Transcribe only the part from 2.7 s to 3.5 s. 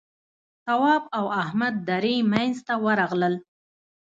ورغلل.